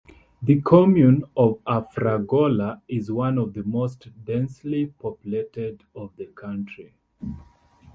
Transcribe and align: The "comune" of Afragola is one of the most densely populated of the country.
The 0.41 0.59
"comune" 0.63 1.25
of 1.37 1.63
Afragola 1.65 2.81
is 2.87 3.11
one 3.11 3.37
of 3.37 3.53
the 3.53 3.63
most 3.63 4.09
densely 4.25 4.87
populated 4.99 5.83
of 5.93 6.11
the 6.17 6.25
country. 6.25 6.95